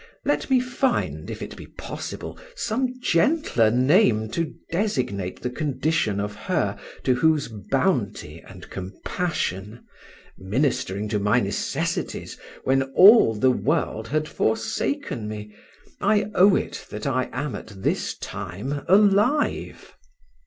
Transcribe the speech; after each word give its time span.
Let 0.25 0.49
me 0.49 0.59
find, 0.59 1.29
if 1.29 1.43
it 1.43 1.55
be 1.55 1.67
possible, 1.67 2.35
some 2.55 2.99
gentler 3.01 3.69
name 3.69 4.31
to 4.31 4.51
designate 4.71 5.43
the 5.43 5.51
condition 5.51 6.19
of 6.19 6.33
her 6.33 6.75
to 7.03 7.13
whose 7.13 7.47
bounty 7.69 8.39
and 8.47 8.67
compassion, 8.71 9.85
ministering 10.39 11.07
to 11.09 11.19
my 11.19 11.39
necessities 11.39 12.35
when 12.63 12.81
all 12.95 13.35
the 13.35 13.51
world 13.51 14.07
had 14.07 14.27
forsaken 14.27 15.27
me, 15.27 15.53
I 15.99 16.31
owe 16.33 16.55
it 16.55 16.87
that 16.89 17.05
I 17.05 17.29
am 17.31 17.53
at 17.53 17.67
this 17.83 18.17
time 18.17 18.83
alive. 18.87 19.93